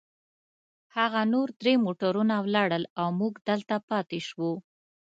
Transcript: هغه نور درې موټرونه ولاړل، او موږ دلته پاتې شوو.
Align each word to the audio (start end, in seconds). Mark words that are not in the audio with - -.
هغه 0.97 1.21
نور 1.33 1.47
درې 1.61 1.73
موټرونه 1.85 2.35
ولاړل، 2.45 2.83
او 2.99 3.07
موږ 3.19 3.33
دلته 3.49 3.75
پاتې 3.89 4.19
شوو. 4.27 4.53